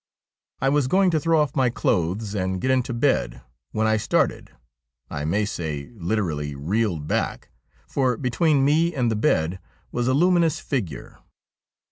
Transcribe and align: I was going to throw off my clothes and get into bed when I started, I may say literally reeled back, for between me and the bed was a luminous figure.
I 0.61 0.69
was 0.69 0.87
going 0.87 1.11
to 1.11 1.19
throw 1.19 1.39
off 1.39 1.55
my 1.55 1.69
clothes 1.69 2.33
and 2.33 2.59
get 2.59 2.71
into 2.71 2.91
bed 2.91 3.41
when 3.71 3.85
I 3.85 3.97
started, 3.97 4.49
I 5.11 5.25
may 5.25 5.45
say 5.45 5.91
literally 5.93 6.55
reeled 6.55 7.05
back, 7.05 7.51
for 7.85 8.17
between 8.17 8.65
me 8.65 8.95
and 8.95 9.11
the 9.11 9.15
bed 9.15 9.59
was 9.91 10.07
a 10.07 10.15
luminous 10.15 10.59
figure. 10.59 11.19